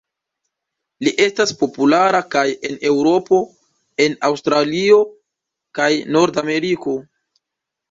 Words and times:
Li 1.07 1.11
estas 1.25 1.53
populara 1.59 2.21
kaj 2.37 2.45
en 2.71 2.79
Eŭropo, 2.93 3.39
en 4.07 4.17
Aŭstralio 4.31 4.99
kaj 5.81 5.93
en 6.01 6.13
Norda 6.19 6.47
Ameriko. 6.49 6.99